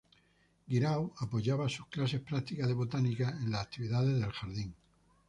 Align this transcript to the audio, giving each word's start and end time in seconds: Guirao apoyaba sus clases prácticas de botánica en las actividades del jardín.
Guirao 0.67 1.13
apoyaba 1.21 1.69
sus 1.69 1.85
clases 1.85 2.21
prácticas 2.21 2.67
de 2.67 2.73
botánica 2.73 3.37
en 3.39 3.51
las 3.51 3.65
actividades 3.67 4.19
del 4.19 4.31
jardín. 4.31 4.73